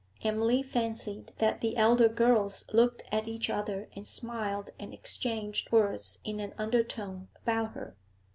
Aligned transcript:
Emily 0.23 0.63
fancied 0.63 1.31
that 1.37 1.61
the 1.61 1.77
elder 1.77 2.09
girls 2.09 2.65
looked 2.73 3.03
at 3.11 3.27
each 3.27 3.51
other 3.51 3.87
and 3.95 4.07
smiled 4.07 4.71
and 4.79 4.95
exchanged 4.95 5.71
words 5.71 6.17
in 6.23 6.39
an 6.39 6.55
undertone 6.57 7.27
about 7.43 7.73
her. 7.73 7.95